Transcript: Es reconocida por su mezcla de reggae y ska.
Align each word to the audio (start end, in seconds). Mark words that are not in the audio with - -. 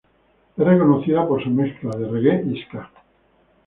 Es 0.57 0.65
reconocida 0.65 1.27
por 1.27 1.43
su 1.43 1.51
mezcla 1.51 1.95
de 1.95 2.07
reggae 2.09 2.43
y 2.51 2.59
ska. 2.63 2.89